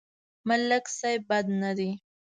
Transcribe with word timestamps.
ملک 0.47 0.85
صيب 0.99 1.21
بد 1.29 1.45
نه 1.61 1.71
دی. 1.77 1.91